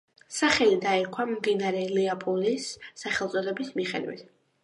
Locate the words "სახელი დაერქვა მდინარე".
0.35-1.83